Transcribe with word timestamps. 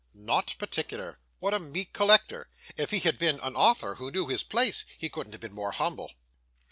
Not 0.15 0.55
particular! 0.57 1.19
What 1.37 1.53
a 1.53 1.59
meek 1.59 1.93
collector! 1.93 2.47
If 2.75 2.89
he 2.89 3.01
had 3.01 3.19
been 3.19 3.39
an 3.41 3.55
author, 3.55 3.93
who 3.97 4.09
knew 4.09 4.25
his 4.25 4.41
place, 4.41 4.83
he 4.97 5.09
couldn't 5.09 5.33
have 5.33 5.41
been 5.41 5.53
more 5.53 5.73
humble. 5.73 6.11